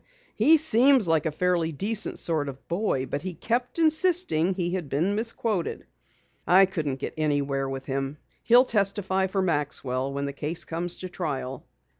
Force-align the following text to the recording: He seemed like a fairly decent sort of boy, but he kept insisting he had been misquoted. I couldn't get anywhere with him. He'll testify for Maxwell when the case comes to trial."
He 0.35 0.57
seemed 0.57 1.05
like 1.05 1.27
a 1.27 1.31
fairly 1.31 1.71
decent 1.71 2.17
sort 2.17 2.49
of 2.49 2.67
boy, 2.67 3.05
but 3.05 3.21
he 3.21 3.35
kept 3.35 3.77
insisting 3.77 4.55
he 4.55 4.71
had 4.71 4.89
been 4.89 5.13
misquoted. 5.13 5.85
I 6.47 6.65
couldn't 6.65 6.95
get 6.95 7.13
anywhere 7.17 7.69
with 7.69 7.85
him. 7.85 8.17
He'll 8.41 8.65
testify 8.65 9.27
for 9.27 9.43
Maxwell 9.43 10.11
when 10.11 10.25
the 10.25 10.33
case 10.33 10.65
comes 10.65 10.95
to 10.95 11.09
trial." 11.09 11.67